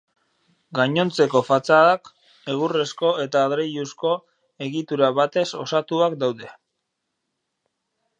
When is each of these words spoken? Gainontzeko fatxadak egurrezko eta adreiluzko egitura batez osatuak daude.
Gainontzeko 0.77 1.41
fatxadak 1.49 2.09
egurrezko 2.53 3.11
eta 3.25 3.43
adreiluzko 3.49 4.15
egitura 4.69 5.11
batez 5.19 5.45
osatuak 5.65 6.17
daude. 6.25 6.49